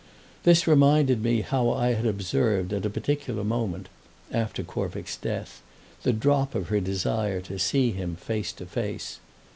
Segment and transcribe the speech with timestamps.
[0.45, 6.69] This reminded me how I had observed at a particular moment—after Corvick's death—the drop of
[6.69, 9.19] her desire to see him face to face.